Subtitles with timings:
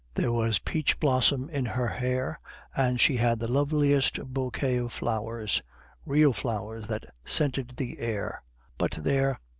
[0.15, 2.39] There was peach blossom in her hair,
[2.75, 5.61] and she had the loveliest bouquet of flowers
[6.07, 8.41] real flowers, that scented the air
[8.79, 9.39] but there!